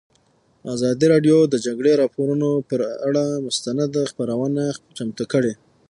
[0.73, 4.63] ازادي راډیو د د جګړې راپورونه پر اړه مستند خپرونه
[4.97, 5.53] چمتو کړې.